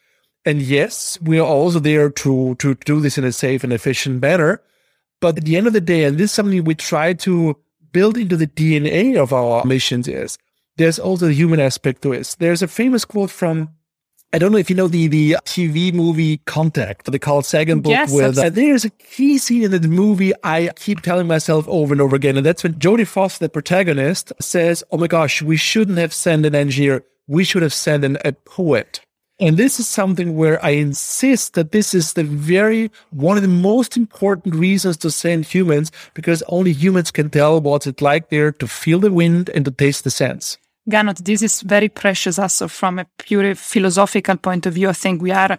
And 0.45 0.63
yes, 0.63 1.19
we 1.21 1.39
are 1.39 1.47
also 1.47 1.81
there 1.81 2.09
to 2.09 2.55
to 2.57 2.75
do 2.75 3.01
this 3.01 3.19
in 3.19 3.25
a 3.25 3.33
safe 3.33 3.65
and 3.65 3.73
efficient 3.73 4.23
manner. 4.23 4.63
But 5.21 5.39
at 5.39 5.45
the 5.45 5.57
end 5.57 5.67
of 5.67 5.73
the 5.73 5.81
day, 5.81 6.05
and 6.05 6.17
this 6.17 6.31
is 6.31 6.33
something 6.33 6.65
we 6.65 6.75
try 6.75 7.13
to 7.15 7.57
build 7.93 8.17
into 8.17 8.37
the 8.37 8.47
DNA 8.47 9.21
of 9.21 9.33
our 9.33 9.65
missions 9.65 10.09
is 10.09 10.39
there's 10.77 10.99
also 10.99 11.27
the 11.27 11.35
human 11.35 11.61
aspect 11.61 12.03
to 12.03 12.13
it. 12.13 12.37
There's 12.39 12.63
a 12.63 12.69
famous 12.69 13.05
quote 13.05 13.31
from 13.31 13.71
I 14.33 14.39
don't 14.39 14.53
know 14.53 14.59
if 14.59 14.71
you 14.71 14.77
know 14.77 14.87
the 14.87 15.09
the 15.09 15.37
TV 15.45 15.93
movie 15.93 16.39
Contact, 16.39 17.11
the 17.11 17.19
Carl 17.19 17.43
Sagan 17.43 17.81
book. 17.81 17.91
Yes, 17.91 18.13
with 18.13 18.39
uh, 18.39 18.49
there's 18.49 18.85
a 18.85 18.91
key 18.91 19.39
scene 19.39 19.65
in 19.65 19.73
the 19.73 19.89
movie 19.89 20.33
I 20.45 20.71
keep 20.77 21.01
telling 21.01 21.27
myself 21.27 21.67
over 21.67 21.93
and 21.93 22.01
over 22.01 22.15
again, 22.15 22.37
and 22.37 22.47
that's 22.47 22.63
when 22.63 22.75
Jodie 22.75 23.07
Foster, 23.07 23.45
the 23.45 23.49
protagonist, 23.49 24.33
says, 24.41 24.85
"Oh 24.93 24.99
my 24.99 25.09
gosh, 25.09 25.43
we 25.43 25.57
shouldn't 25.57 25.99
have 25.99 26.15
sent 26.15 26.47
an 26.47 26.55
engineer. 26.55 27.05
We 27.27 27.43
should 27.43 27.63
have 27.63 27.75
sent 27.75 28.05
an, 28.05 28.19
a 28.25 28.33
poet." 28.33 29.01
And 29.41 29.57
this 29.57 29.81
is 29.81 29.89
something 29.89 30.37
where 30.37 30.65
I 30.65 30.71
insist 30.71 31.55
that 31.55 31.73
this 31.73 31.93
is 31.93 32.13
the 32.13 32.23
very 32.23 32.93
one 33.11 33.37
of 33.37 33.43
the 33.43 33.49
most 33.49 33.97
important 33.97 34.55
reasons 34.55 34.97
to 34.99 35.11
send 35.11 35.47
humans 35.47 35.91
because 36.15 36.45
only 36.47 36.73
humans 36.73 37.11
can 37.11 37.31
tell 37.31 37.61
what 37.61 37.87
it's 37.87 38.03
like 38.03 38.29
there 38.29 38.53
to 38.53 38.69
feel 38.69 39.01
the 39.01 39.11
wind 39.11 39.49
and 39.49 39.65
to 39.65 39.73
taste 39.73 40.05
the 40.05 40.11
scents. 40.11 40.59
Gernot, 40.89 41.25
this 41.25 41.43
is 41.43 41.63
very 41.63 41.89
precious 41.89 42.39
also 42.39 42.69
from 42.69 42.99
a 42.99 43.07
pure 43.19 43.55
philosophical 43.55 44.37
point 44.37 44.67
of 44.67 44.75
view. 44.75 44.89
I 44.89 44.95
think 44.95 45.23
we 45.23 45.31
are 45.31 45.59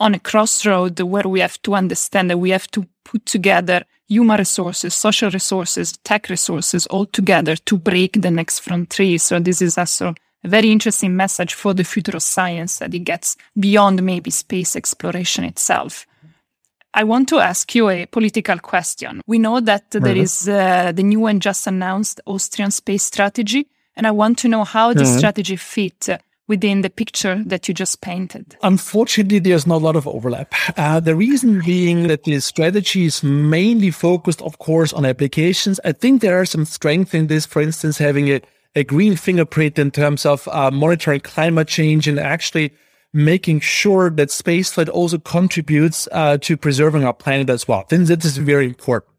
on 0.00 0.14
a 0.14 0.18
crossroad 0.18 0.98
where 1.00 1.28
we 1.28 1.40
have 1.40 1.60
to 1.62 1.74
understand 1.74 2.30
that 2.30 2.38
we 2.38 2.50
have 2.50 2.68
to 2.72 2.86
put 3.04 3.24
together 3.26 3.84
human 4.08 4.38
resources, 4.38 4.94
social 4.94 5.30
resources, 5.30 5.92
tech 6.04 6.28
resources 6.28 6.86
all 6.88 7.06
together 7.06 7.56
to 7.56 7.78
break 7.78 8.20
the 8.20 8.30
next 8.30 8.60
frontier. 8.60 9.18
So 9.18 9.38
this 9.38 9.62
is 9.62 9.78
also 9.78 10.14
a 10.44 10.48
very 10.48 10.70
interesting 10.70 11.16
message 11.16 11.54
for 11.54 11.74
the 11.74 11.84
future 11.84 12.16
of 12.16 12.22
science 12.22 12.78
that 12.78 12.94
it 12.94 13.00
gets 13.00 13.36
beyond 13.58 14.02
maybe 14.02 14.30
space 14.30 14.74
exploration 14.74 15.44
itself. 15.44 16.06
I 16.94 17.04
want 17.04 17.28
to 17.30 17.38
ask 17.38 17.74
you 17.74 17.88
a 17.88 18.06
political 18.06 18.58
question. 18.58 19.22
We 19.26 19.38
know 19.38 19.60
that 19.60 19.90
there 19.92 20.16
is 20.16 20.46
uh, 20.46 20.92
the 20.92 21.02
new 21.02 21.24
and 21.26 21.40
just 21.40 21.66
announced 21.66 22.20
Austrian 22.26 22.70
space 22.70 23.04
strategy. 23.04 23.68
And 23.96 24.06
I 24.06 24.10
want 24.10 24.38
to 24.38 24.48
know 24.48 24.64
how 24.64 24.92
this 24.92 25.08
mm-hmm. 25.08 25.18
strategy 25.18 25.56
fit 25.56 26.08
within 26.48 26.82
the 26.82 26.90
picture 26.90 27.42
that 27.46 27.68
you 27.68 27.74
just 27.74 28.00
painted? 28.00 28.56
Unfortunately, 28.62 29.38
there's 29.38 29.66
not 29.66 29.76
a 29.76 29.84
lot 29.84 29.96
of 29.96 30.06
overlap. 30.06 30.52
Uh, 30.76 31.00
the 31.00 31.14
reason 31.14 31.62
being 31.64 32.08
that 32.08 32.24
the 32.24 32.38
strategy 32.40 33.04
is 33.04 33.22
mainly 33.22 33.90
focused, 33.90 34.42
of 34.42 34.58
course, 34.58 34.92
on 34.92 35.04
applications. 35.06 35.80
I 35.84 35.92
think 35.92 36.20
there 36.20 36.38
are 36.40 36.44
some 36.44 36.64
strength 36.64 37.14
in 37.14 37.28
this, 37.28 37.46
for 37.46 37.62
instance, 37.62 37.98
having 37.98 38.28
a, 38.28 38.40
a 38.74 38.84
green 38.84 39.16
fingerprint 39.16 39.78
in 39.78 39.90
terms 39.90 40.26
of 40.26 40.48
uh, 40.48 40.70
monitoring 40.70 41.20
climate 41.20 41.68
change 41.68 42.08
and 42.08 42.18
actually 42.18 42.72
making 43.14 43.60
sure 43.60 44.10
that 44.10 44.28
spaceflight 44.28 44.88
also 44.88 45.18
contributes 45.18 46.08
uh, 46.12 46.38
to 46.38 46.56
preserving 46.56 47.04
our 47.04 47.14
planet 47.14 47.50
as 47.50 47.68
well. 47.68 47.84
Then 47.88 48.04
that 48.06 48.24
is 48.24 48.36
very 48.38 48.66
important. 48.66 49.12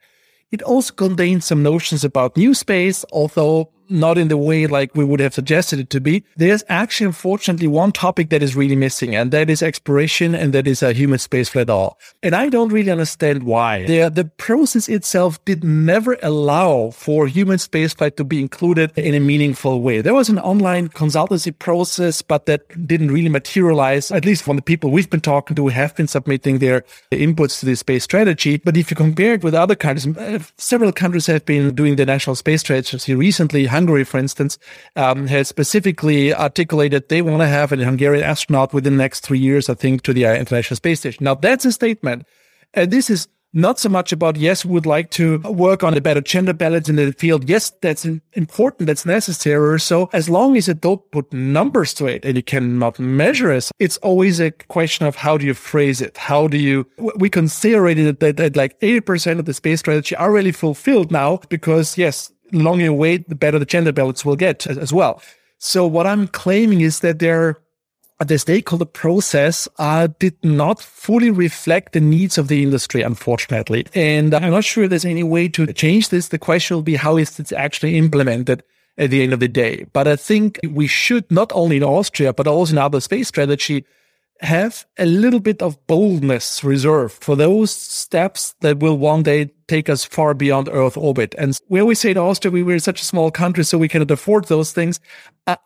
it 0.51 0.61
also 0.61 0.93
contains 0.93 1.45
some 1.45 1.63
notions 1.63 2.03
about 2.03 2.37
new 2.37 2.53
space, 2.53 3.03
although 3.11 3.71
not 3.89 4.17
in 4.17 4.27
the 4.27 4.37
way 4.37 4.67
like 4.67 4.95
we 4.95 5.03
would 5.03 5.19
have 5.19 5.33
suggested 5.33 5.79
it 5.79 5.89
to 5.91 6.01
be. 6.01 6.23
There's 6.35 6.63
actually, 6.69 7.07
unfortunately, 7.07 7.67
one 7.67 7.91
topic 7.91 8.29
that 8.29 8.43
is 8.43 8.55
really 8.55 8.75
missing, 8.75 9.15
and 9.15 9.31
that 9.31 9.49
is 9.49 9.61
exploration, 9.61 10.35
and 10.35 10.53
that 10.53 10.67
is 10.67 10.83
a 10.83 10.93
human 10.93 11.19
spaceflight 11.19 11.61
at 11.61 11.69
all. 11.69 11.97
And 12.21 12.35
I 12.35 12.49
don't 12.49 12.71
really 12.71 12.91
understand 12.91 13.43
why. 13.43 13.85
The, 13.85 14.09
the 14.09 14.25
process 14.25 14.89
itself 14.89 15.43
did 15.45 15.63
never 15.63 16.17
allow 16.21 16.91
for 16.91 17.27
human 17.27 17.57
spaceflight 17.57 18.15
to 18.17 18.23
be 18.23 18.39
included 18.39 18.91
in 18.97 19.13
a 19.13 19.19
meaningful 19.19 19.81
way. 19.81 20.01
There 20.01 20.13
was 20.13 20.29
an 20.29 20.39
online 20.39 20.89
consultancy 20.89 21.57
process, 21.57 22.21
but 22.21 22.45
that 22.45 22.87
didn't 22.87 23.11
really 23.11 23.29
materialize, 23.29 24.11
at 24.11 24.25
least 24.25 24.43
from 24.43 24.55
the 24.55 24.61
people 24.61 24.91
we've 24.91 25.09
been 25.09 25.21
talking 25.21 25.55
to 25.55 25.63
who 25.63 25.69
have 25.69 25.95
been 25.95 26.07
submitting 26.07 26.59
their 26.59 26.83
inputs 27.11 27.59
to 27.59 27.65
the 27.65 27.75
space 27.75 28.03
strategy. 28.03 28.57
But 28.57 28.77
if 28.77 28.91
you 28.91 28.95
compare 28.95 29.33
it 29.33 29.43
with 29.43 29.53
other 29.53 29.75
countries, 29.75 30.17
uh, 30.17 30.39
several 30.57 30.91
countries 30.91 31.27
have 31.27 31.45
been 31.45 31.75
doing 31.75 31.95
the 31.95 32.05
national 32.05 32.35
space 32.35 32.61
strategy 32.61 33.15
recently. 33.15 33.65
Hungary, 33.83 34.05
for 34.05 34.17
instance, 34.17 34.57
um, 34.95 35.27
has 35.27 35.49
specifically 35.49 36.33
articulated 36.33 37.09
they 37.09 37.21
want 37.21 37.41
to 37.41 37.47
have 37.47 37.73
a 37.73 37.77
Hungarian 37.77 38.23
astronaut 38.23 38.73
within 38.73 38.93
the 38.93 39.03
next 39.03 39.19
three 39.21 39.39
years, 39.39 39.69
I 39.69 39.73
think, 39.73 40.03
to 40.03 40.13
the 40.13 40.25
uh, 40.25 40.35
International 40.35 40.77
Space 40.77 41.01
Station. 41.01 41.25
Now, 41.25 41.35
that's 41.35 41.65
a 41.65 41.71
statement. 41.71 42.25
And 42.73 42.89
this 42.89 43.09
is 43.09 43.27
not 43.53 43.77
so 43.77 43.89
much 43.89 44.11
about, 44.11 44.35
yes, 44.35 44.65
we 44.65 44.71
would 44.71 44.85
like 44.85 45.11
to 45.11 45.37
work 45.39 45.83
on 45.83 45.95
a 45.95 46.01
better 46.01 46.21
gender 46.21 46.53
balance 46.53 46.89
in 46.89 46.95
the 46.95 47.11
field. 47.13 47.47
Yes, 47.47 47.71
that's 47.81 48.05
important. 48.33 48.87
That's 48.87 49.05
necessary. 49.05 49.79
So 49.79 50.09
as 50.11 50.27
long 50.29 50.57
as 50.57 50.67
you 50.67 50.73
don't 50.73 51.03
put 51.11 51.31
numbers 51.31 51.93
to 51.95 52.07
it 52.07 52.25
and 52.25 52.35
you 52.35 52.43
cannot 52.43 52.97
measure 52.99 53.51
it, 53.51 53.69
it's 53.79 53.97
always 53.97 54.39
a 54.39 54.51
question 54.51 55.05
of 55.05 55.17
how 55.17 55.37
do 55.37 55.45
you 55.45 55.53
phrase 55.53 56.01
it? 56.01 56.17
How 56.17 56.47
do 56.47 56.57
you, 56.57 56.87
we 57.17 57.29
considered 57.29 58.19
that, 58.19 58.37
that 58.37 58.55
like 58.55 58.79
80% 58.79 59.39
of 59.39 59.45
the 59.45 59.53
space 59.53 59.81
strategy 59.81 60.15
are 60.15 60.31
really 60.31 60.51
fulfilled 60.51 61.11
now 61.11 61.39
because 61.49 61.97
yes, 61.97 62.32
longer 62.53 62.85
you 62.85 62.93
wait, 62.93 63.27
the 63.29 63.35
better 63.35 63.59
the 63.59 63.65
gender 63.65 63.91
balance 63.91 64.23
will 64.23 64.35
get 64.35 64.67
as, 64.67 64.77
as 64.77 64.93
well. 64.93 65.21
So 65.57 65.87
what 65.87 66.05
I'm 66.05 66.27
claiming 66.27 66.81
is 66.81 66.99
that 66.99 67.19
there, 67.19 67.57
the 68.19 68.37
stakeholder 68.37 68.85
process 68.85 69.67
uh, 69.79 70.07
did 70.19 70.35
not 70.43 70.81
fully 70.81 71.31
reflect 71.31 71.93
the 71.93 72.01
needs 72.01 72.37
of 72.37 72.47
the 72.47 72.63
industry, 72.63 73.01
unfortunately. 73.01 73.85
And 73.93 74.33
I'm 74.33 74.51
not 74.51 74.63
sure 74.63 74.87
there's 74.87 75.05
any 75.05 75.23
way 75.23 75.47
to 75.49 75.71
change 75.73 76.09
this. 76.09 76.27
The 76.27 76.39
question 76.39 76.75
will 76.75 76.83
be 76.83 76.95
how 76.95 77.17
is 77.17 77.39
it 77.39 77.51
actually 77.53 77.97
implemented 77.97 78.63
at 78.97 79.09
the 79.09 79.23
end 79.23 79.33
of 79.33 79.39
the 79.39 79.47
day? 79.47 79.85
But 79.93 80.07
I 80.07 80.15
think 80.15 80.59
we 80.69 80.87
should 80.87 81.29
not 81.31 81.51
only 81.53 81.77
in 81.77 81.83
Austria, 81.83 82.33
but 82.33 82.47
also 82.47 82.73
in 82.73 82.77
other 82.77 82.99
space 82.99 83.29
strategy 83.29 83.85
have 84.39 84.85
a 84.97 85.05
little 85.05 85.39
bit 85.39 85.61
of 85.61 85.85
boldness 85.87 86.63
reserved 86.63 87.23
for 87.23 87.35
those 87.35 87.71
steps 87.71 88.55
that 88.59 88.79
will 88.79 88.97
one 88.97 89.23
day 89.23 89.51
take 89.67 89.89
us 89.89 90.03
far 90.03 90.33
beyond 90.33 90.69
Earth 90.71 90.97
orbit. 90.97 91.35
And 91.37 91.57
we 91.69 91.79
always 91.79 91.99
say 91.99 92.13
to 92.13 92.19
Austria, 92.19 92.51
we 92.51 92.63
were 92.63 92.79
such 92.79 93.01
a 93.01 93.05
small 93.05 93.31
country, 93.31 93.63
so 93.63 93.77
we 93.77 93.87
cannot 93.87 94.11
afford 94.11 94.45
those 94.45 94.71
things. 94.71 94.99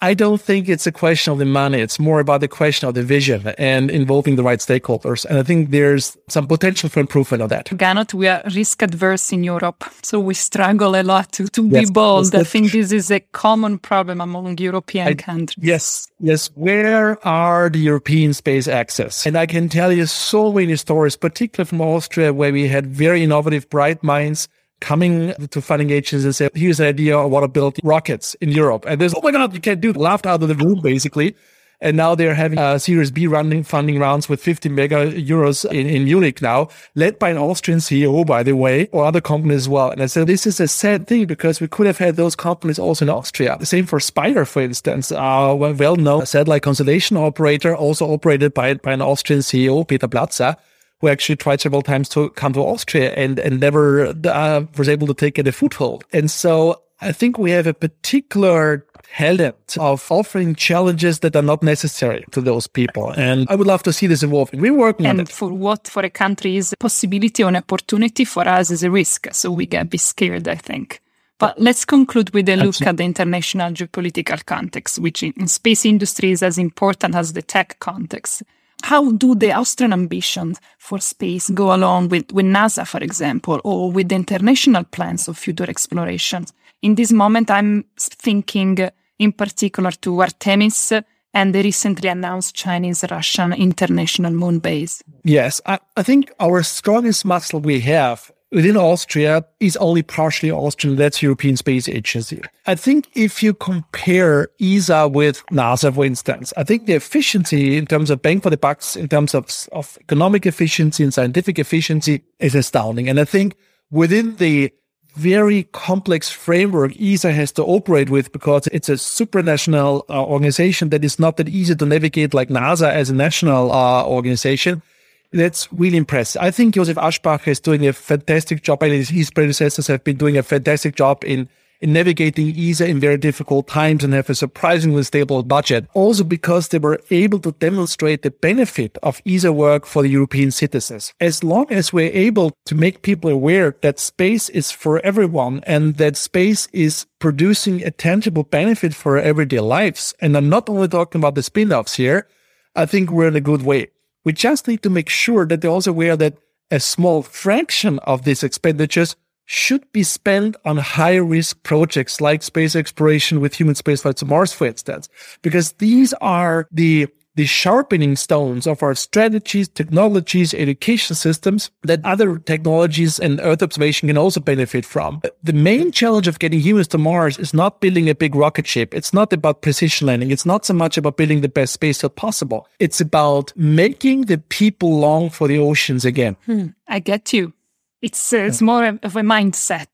I 0.02 0.16
don't 0.16 0.42
think 0.42 0.70
it's 0.70 0.88
a 0.88 0.92
question 0.92 1.34
of 1.34 1.38
the 1.38 1.46
money. 1.46 1.80
It's 1.80 2.00
more 2.00 2.20
about 2.20 2.42
the 2.42 2.48
question 2.48 2.90
of 2.90 2.96
the 2.96 3.04
vision 3.04 3.48
and 3.60 3.92
involving 3.92 4.36
the 4.36 4.42
right 4.42 4.58
stakeholders. 4.58 5.24
And 5.26 5.38
I 5.38 5.44
think 5.44 5.70
there's 5.70 6.18
some 6.28 6.48
potential 6.48 6.90
for 6.90 7.00
improvement 7.00 7.44
on 7.44 7.50
that. 7.50 7.68
Gernot, 7.68 8.12
we 8.12 8.28
are 8.28 8.42
risk 8.56 8.82
adverse 8.82 9.32
in 9.32 9.44
Europe, 9.44 9.84
so 10.02 10.20
we 10.20 10.34
struggle 10.34 10.96
a 10.96 11.04
lot 11.04 11.32
to, 11.34 11.48
to 11.50 11.68
yes, 11.68 11.86
be 11.86 11.94
bold. 11.94 12.34
I 12.34 12.44
think 12.44 12.72
this 12.72 12.92
is 12.92 13.12
a 13.12 13.20
common 13.20 13.78
problem 13.78 14.20
among 14.20 14.58
European 14.58 15.10
I, 15.10 15.14
countries. 15.14 15.64
Yes, 15.64 16.08
yes. 16.20 16.50
Where 16.56 17.24
are 17.28 17.70
the 17.70 17.78
European 17.78 18.34
space 18.34 18.68
access? 18.68 19.28
And 19.28 19.38
I 19.38 19.46
can 19.46 19.70
tell 19.70 19.92
you 19.92 20.08
so 20.08 20.52
many 20.52 20.76
stories, 20.76 21.16
particularly 21.16 21.70
from 21.70 21.82
Austria, 21.82 22.34
where 22.34 22.52
we 22.52 22.68
had 22.68 22.88
very 22.88 23.24
innovative, 23.24 23.70
bright 23.70 23.87
bright 23.88 24.04
minds 24.04 24.50
coming 24.80 25.34
to 25.50 25.62
funding 25.62 25.90
agencies 25.90 26.26
and 26.26 26.36
say, 26.36 26.50
here's 26.54 26.80
an 26.80 26.88
idea, 26.88 27.18
I 27.18 27.26
want 27.26 27.44
to 27.44 27.48
build 27.48 27.78
rockets 27.84 28.36
in 28.36 28.52
Europe. 28.52 28.86
And 28.88 29.00
there's, 29.02 29.14
oh 29.16 29.22
my 29.24 29.32
God, 29.32 29.54
you 29.54 29.62
can't 29.62 29.82
do 29.82 29.92
it. 29.92 29.98
Laughed 29.98 30.26
out 30.28 30.44
of 30.44 30.50
the 30.50 30.56
room, 30.56 30.82
basically. 30.82 31.36
And 31.80 31.96
now 31.96 32.16
they're 32.16 32.34
having 32.34 32.58
a 32.58 32.80
Series 32.80 33.12
B 33.12 33.28
running 33.28 33.64
funding 33.64 34.00
rounds 34.00 34.28
with 34.28 34.42
50 34.42 34.70
mega 34.70 35.12
euros 35.12 35.64
in, 35.70 35.86
in 35.88 36.06
Munich 36.06 36.42
now, 36.42 36.70
led 36.96 37.18
by 37.20 37.30
an 37.30 37.38
Austrian 37.38 37.80
CEO, 37.80 38.26
by 38.26 38.42
the 38.44 38.56
way, 38.56 38.88
or 38.92 39.06
other 39.06 39.22
companies 39.22 39.62
as 39.64 39.70
well. 39.70 39.92
And 39.92 40.02
I 40.02 40.08
said, 40.08 40.28
this 40.28 40.48
is 40.48 40.60
a 40.60 40.68
sad 40.68 41.08
thing 41.08 41.28
because 41.28 41.62
we 41.62 41.68
could 41.68 41.86
have 41.86 42.00
had 42.00 42.16
those 42.16 42.36
companies 42.36 42.80
also 42.80 43.06
in 43.06 43.10
Austria. 43.10 43.58
The 43.60 43.68
same 43.68 43.86
for 43.86 44.00
Spire, 44.00 44.46
for 44.46 44.64
instance, 44.64 45.12
a 45.12 45.56
well-known 45.56 46.26
satellite 46.26 46.64
constellation 46.64 47.16
operator, 47.16 47.76
also 47.76 48.12
operated 48.12 48.54
by, 48.56 48.74
by 48.76 48.94
an 48.94 49.02
Austrian 49.02 49.42
CEO, 49.42 49.88
Peter 49.88 50.08
Platzer 50.08 50.56
who 51.00 51.08
actually 51.08 51.36
tried 51.36 51.62
several 51.62 51.82
times 51.82 52.10
to 52.10 52.30
come 52.32 52.54
to 52.54 52.62
Austria 52.62 53.14
and, 53.14 53.40
and 53.40 53.60
never 53.60 54.08
uh, 54.26 54.64
was 54.78 54.90
able 54.90 55.08
to 55.08 55.14
take 55.14 55.38
a 55.38 55.52
foothold. 55.52 56.04
And 56.12 56.30
so 56.30 56.82
I 57.02 57.12
think 57.12 57.38
we 57.38 57.52
have 57.52 57.68
a 57.68 57.74
particular 57.74 58.86
talent 59.16 59.78
of 59.80 60.12
offering 60.12 60.56
challenges 60.56 61.20
that 61.20 61.36
are 61.36 61.42
not 61.42 61.64
necessary 61.64 62.26
to 62.32 62.42
those 62.42 62.68
people. 62.68 63.12
And 63.12 63.48
I 63.50 63.56
would 63.56 63.68
love 63.68 63.84
to 63.84 63.94
see 63.94 64.08
this 64.08 64.24
evolving. 64.24 64.60
We're 64.60 64.74
working 64.74 65.06
and 65.06 65.20
on 65.20 65.24
it. 65.26 65.30
for 65.30 65.54
what 65.54 65.88
for 65.88 66.04
a 66.04 66.10
country 66.10 66.58
is 66.58 66.74
a 66.74 66.78
possibility 66.78 67.44
or 67.44 67.50
an 67.50 67.56
opportunity, 67.56 68.26
for 68.26 68.48
us 68.48 68.72
is 68.72 68.84
a 68.84 68.92
risk. 68.92 69.28
So 69.32 69.52
we 69.52 69.66
get 69.66 69.90
be 69.90 69.98
scared, 69.98 70.48
I 70.48 70.56
think. 70.56 71.02
But 71.40 71.60
let's 71.62 71.86
conclude 71.86 72.32
with 72.32 72.50
a 72.50 72.56
look 72.56 72.70
Absolutely. 72.70 72.90
at 72.90 72.98
the 72.98 73.04
international 73.04 73.72
geopolitical 73.72 74.44
context, 74.46 74.98
which 74.98 75.22
in 75.22 75.48
space 75.48 75.86
industry 75.86 76.32
is 76.32 76.42
as 76.42 76.58
important 76.58 77.14
as 77.14 77.34
the 77.34 77.44
tech 77.44 77.80
context. 77.80 78.42
How 78.84 79.12
do 79.12 79.36
the 79.36 79.54
Austrian 79.54 79.94
ambitions 79.94 80.60
for 80.78 81.00
space 81.00 81.50
go 81.50 81.74
along 81.74 82.10
with, 82.10 82.32
with 82.32 82.46
NASA, 82.46 82.88
for 82.88 83.00
example, 83.00 83.60
or 83.64 83.92
with 83.92 84.10
the 84.10 84.16
international 84.16 84.84
plans 84.84 85.28
of 85.28 85.38
future 85.38 85.70
explorations? 85.70 86.54
In 86.82 86.96
this 86.96 87.12
moment, 87.12 87.50
I'm 87.50 87.86
thinking 87.98 88.80
uh, 88.80 88.92
in 89.20 89.32
particular 89.32 89.92
to 89.92 90.22
Artemis 90.22 90.94
and 91.34 91.54
the 91.54 91.62
recently 91.62 92.10
announced 92.10 92.56
Chinese 92.56 93.04
Russian 93.10 93.54
international 93.54 94.32
moon 94.32 94.60
base. 94.60 95.04
Yes, 95.24 95.60
I, 95.66 95.80
I 95.96 96.04
think 96.04 96.32
our 96.40 96.64
strongest 96.64 97.26
muscle 97.26 97.60
we 97.60 97.80
have 97.82 98.32
within 98.52 98.78
Austria 98.78 99.46
is 99.60 99.76
only 99.78 100.04
partially 100.04 100.52
Austrian. 100.52 100.96
That's 100.96 101.22
European 101.22 101.58
Space 101.58 101.90
Agency. 101.90 102.42
I 102.66 102.76
think 102.76 103.08
if 103.14 103.44
you 103.44 103.54
compare 103.54 104.50
ESA 104.62 105.08
with 105.08 105.44
NASA, 105.48 105.94
for 105.94 106.06
instance, 106.06 106.54
I 106.58 106.64
think 106.64 106.86
the 106.86 106.94
efficiency 106.94 107.78
in 107.78 107.86
terms 107.86 108.10
of 108.10 108.22
bang 108.22 108.42
for 108.42 108.50
the 108.50 108.58
bucks, 108.58 108.96
in 108.96 109.08
terms 109.08 109.34
of, 109.34 109.68
of 109.72 109.98
economic 110.02 110.46
efficiency 110.46 111.04
and 111.04 111.14
scientific 111.14 111.60
efficiency 111.60 112.24
is 112.40 112.56
astounding. 112.56 113.10
And 113.10 113.20
I 113.20 113.26
think 113.26 113.56
within 113.92 114.36
the 114.38 114.72
very 115.16 115.64
complex 115.72 116.30
framework 116.30 116.94
ESA 117.02 117.32
has 117.32 117.52
to 117.52 117.64
operate 117.64 118.10
with 118.10 118.32
because 118.32 118.68
it's 118.68 118.88
a 118.88 118.94
supranational 118.94 120.04
uh, 120.10 120.24
organization 120.24 120.90
that 120.90 121.04
is 121.04 121.18
not 121.18 121.38
that 121.38 121.50
easy 121.50 121.76
to 121.76 121.86
navigate 121.88 122.36
like 122.36 122.50
NASA 122.50 122.92
as 122.92 123.10
a 123.10 123.16
national 123.16 123.72
uh, 123.72 124.06
organization 124.06 124.84
that's 125.32 125.72
really 125.72 125.98
impressive. 125.98 126.42
I 126.42 126.52
think 126.52 126.76
Josef 126.76 126.98
Aschbacher 126.98 127.48
is 127.48 127.60
doing 127.60 127.88
a 127.88 127.94
fantastic 127.94 128.64
job, 128.64 128.84
and 128.84 128.94
his 128.94 129.32
predecessors 129.32 129.88
have 129.88 130.04
been 130.04 130.18
doing 130.18 130.38
a 130.38 130.44
fantastic 130.44 130.96
job 130.96 131.24
in 131.24 131.50
in 131.80 131.94
navigating 131.94 132.58
ESA 132.58 132.88
in 132.88 133.00
very 133.00 133.18
difficult 133.18 133.68
times 133.68 134.04
and 134.04 134.14
have 134.14 134.30
a 134.30 134.36
surprisingly 134.36 135.04
stable 135.04 135.44
budget. 135.44 135.88
Also 135.94 136.24
because 136.24 136.70
they 136.70 136.80
were 136.80 137.00
able 137.10 137.40
to 137.40 137.52
demonstrate 137.54 138.24
the 138.24 138.32
benefit 138.32 138.98
of 139.04 139.22
ESA 139.26 139.54
work 139.54 139.86
for 139.86 140.02
the 140.02 140.10
European 140.10 140.52
citizens. 140.52 141.14
As 141.20 141.44
long 141.44 141.72
as 141.72 141.94
we're 141.94 142.12
able 142.12 142.54
to 142.66 142.76
make 142.76 143.02
people 143.02 143.30
aware 143.30 143.76
that 143.82 144.00
space 144.00 144.50
is 144.50 144.72
for 144.72 145.00
everyone 145.06 145.62
and 145.66 145.96
that 145.98 146.18
space 146.18 146.68
is 146.74 147.06
producing 147.20 147.84
a 147.84 147.92
tangible 147.92 148.44
benefit 148.44 148.94
for 148.94 149.18
everyday 149.18 149.60
lives. 149.60 150.14
And 150.20 150.36
I'm 150.36 150.50
not 150.50 150.70
only 150.70 150.88
talking 150.88 151.22
about 151.22 151.36
the 151.36 151.44
spin-offs 151.44 151.96
here. 151.96 152.28
I 152.76 152.86
think 152.86 153.10
we're 153.10 153.28
in 153.28 153.36
a 153.36 153.42
good 153.42 153.64
way. 153.64 153.90
We 154.28 154.34
just 154.34 154.68
need 154.68 154.84
to 154.84 154.90
make 154.90 155.08
sure 155.08 155.46
that 155.46 155.62
they're 155.62 155.72
also 155.72 155.92
aware 155.92 156.18
that 156.18 156.38
a 156.70 156.82
small 156.82 157.24
fraction 157.24 157.98
of 158.00 158.26
these 158.26 158.44
expenditures 158.44 159.16
should 159.46 159.90
be 159.94 160.04
spent 160.04 160.58
on 160.66 160.76
high 160.76 161.16
risk 161.16 161.64
projects 161.64 162.20
like 162.20 162.44
space 162.44 162.76
exploration 162.76 163.40
with 163.40 163.54
human 163.54 163.74
spaceflight 163.74 164.16
to 164.16 164.26
Mars, 164.26 164.52
for 164.52 164.68
instance, 164.68 165.08
because 165.42 165.72
these 165.80 166.12
are 166.20 166.68
the 166.74 167.08
the 167.38 167.46
sharpening 167.46 168.16
stones 168.16 168.66
of 168.66 168.82
our 168.82 168.96
strategies, 168.96 169.70
technologies, 169.70 170.56
education 170.56 171.16
systems 171.16 171.70
that 171.84 172.04
other 172.04 172.40
technologies 172.40 173.20
and 173.20 173.40
Earth 173.42 173.62
observation 173.62 174.08
can 174.08 174.18
also 174.18 174.40
benefit 174.40 174.84
from. 174.86 175.22
The 175.44 175.54
main 175.54 175.92
challenge 175.92 176.28
of 176.28 176.40
getting 176.40 176.60
humans 176.60 176.88
to 176.90 176.98
Mars 176.98 177.38
is 177.38 177.54
not 177.54 177.80
building 177.80 178.10
a 178.10 178.16
big 178.16 178.34
rocket 178.34 178.66
ship. 178.66 178.94
It's 178.94 179.14
not 179.14 179.32
about 179.32 179.62
precision 179.62 180.08
landing. 180.08 180.32
It's 180.32 180.48
not 180.48 180.66
so 180.66 180.74
much 180.74 180.98
about 180.98 181.16
building 181.16 181.42
the 181.42 181.48
best 181.48 181.74
space 181.74 182.00
suit 182.00 182.16
possible. 182.16 182.68
It's 182.80 183.00
about 183.00 183.54
making 183.56 184.22
the 184.26 184.40
people 184.40 184.98
long 184.98 185.30
for 185.30 185.48
the 185.48 185.60
oceans 185.60 186.06
again. 186.06 186.38
Hmm, 186.48 186.70
I 186.88 187.00
get 187.00 187.34
you. 187.34 187.54
It's, 188.02 188.34
uh, 188.34 188.38
it's 188.38 188.62
more 188.62 188.86
of 188.86 189.16
a 189.16 189.22
mindset 189.22 189.88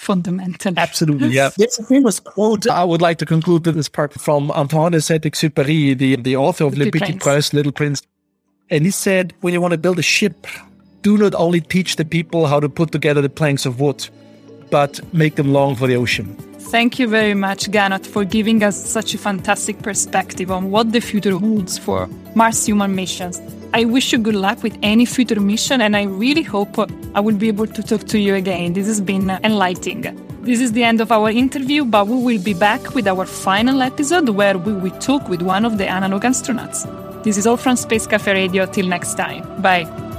fundamental. 0.00 0.72
Absolutely, 0.76 1.28
yeah. 1.28 1.50
There's 1.56 1.78
a 1.78 1.84
famous 1.84 2.20
quote 2.20 2.66
I 2.66 2.84
would 2.84 3.02
like 3.02 3.18
to 3.18 3.26
conclude 3.26 3.66
with 3.66 3.74
this 3.74 3.88
part 3.88 4.14
from 4.14 4.50
Antoine 4.52 4.92
de 4.92 5.00
Saint-Exupéry, 5.00 5.96
the, 5.96 6.16
the 6.16 6.36
author 6.36 6.64
of 6.64 6.76
Le 6.76 6.90
Petit 6.90 7.18
Prince, 7.18 7.52
Little 7.52 7.72
Prince. 7.72 8.02
And 8.70 8.84
he 8.84 8.90
said, 8.90 9.34
when 9.40 9.52
you 9.52 9.60
want 9.60 9.72
to 9.72 9.78
build 9.78 9.98
a 9.98 10.02
ship, 10.02 10.46
do 11.02 11.18
not 11.18 11.34
only 11.34 11.60
teach 11.60 11.96
the 11.96 12.04
people 12.04 12.46
how 12.46 12.60
to 12.60 12.68
put 12.68 12.92
together 12.92 13.20
the 13.20 13.28
planks 13.28 13.66
of 13.66 13.78
wood, 13.80 14.08
but 14.70 15.00
make 15.12 15.34
them 15.34 15.52
long 15.52 15.76
for 15.76 15.86
the 15.86 15.96
ocean. 15.96 16.34
Thank 16.70 16.98
you 16.98 17.08
very 17.08 17.34
much, 17.34 17.70
Gernot, 17.70 18.06
for 18.06 18.24
giving 18.24 18.62
us 18.62 18.76
such 18.90 19.12
a 19.14 19.18
fantastic 19.18 19.82
perspective 19.82 20.50
on 20.50 20.70
what 20.70 20.92
the 20.92 21.00
future 21.00 21.36
holds 21.36 21.76
for 21.78 22.08
Mars 22.34 22.64
human 22.64 22.94
missions. 22.94 23.40
I 23.72 23.84
wish 23.84 24.12
you 24.12 24.18
good 24.18 24.34
luck 24.34 24.62
with 24.62 24.76
any 24.82 25.04
future 25.04 25.40
mission, 25.40 25.80
and 25.80 25.96
I 25.96 26.02
really 26.02 26.42
hope 26.42 26.76
I 27.14 27.20
will 27.20 27.36
be 27.36 27.48
able 27.48 27.68
to 27.68 27.82
talk 27.82 28.04
to 28.08 28.18
you 28.18 28.34
again. 28.34 28.72
This 28.72 28.88
has 28.88 29.00
been 29.00 29.30
enlightening. 29.30 30.02
This 30.42 30.60
is 30.60 30.72
the 30.72 30.82
end 30.82 31.00
of 31.00 31.12
our 31.12 31.30
interview, 31.30 31.84
but 31.84 32.08
we 32.08 32.16
will 32.16 32.42
be 32.42 32.54
back 32.54 32.94
with 32.94 33.06
our 33.06 33.26
final 33.26 33.82
episode 33.82 34.28
where 34.30 34.58
we 34.58 34.72
will 34.72 34.98
talk 34.98 35.28
with 35.28 35.42
one 35.42 35.64
of 35.64 35.78
the 35.78 35.86
analog 35.86 36.22
astronauts. 36.22 36.84
This 37.22 37.36
is 37.36 37.46
all 37.46 37.56
from 37.56 37.76
Space 37.76 38.06
Cafe 38.06 38.32
Radio. 38.32 38.66
Till 38.66 38.86
next 38.86 39.14
time. 39.14 39.62
Bye. 39.62 40.09